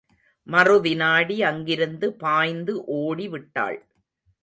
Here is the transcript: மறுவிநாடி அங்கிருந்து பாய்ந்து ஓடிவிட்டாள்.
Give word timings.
மறுவிநாடி 0.47 1.37
அங்கிருந்து 1.41 2.09
பாய்ந்து 2.13 2.75
ஓடிவிட்டாள். 2.95 3.79